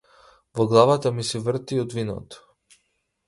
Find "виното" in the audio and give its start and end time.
1.99-2.41